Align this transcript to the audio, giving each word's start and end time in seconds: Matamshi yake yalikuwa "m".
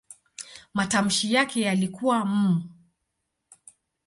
Matamshi 0.73 1.33
yake 1.33 1.61
yalikuwa 1.61 2.17
"m". 2.21 2.63